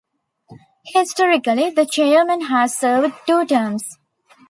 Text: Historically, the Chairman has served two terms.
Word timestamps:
Historically, 0.95 1.69
the 1.69 1.85
Chairman 1.85 2.41
has 2.47 2.75
served 2.75 3.13
two 3.27 3.45
terms. 3.45 3.83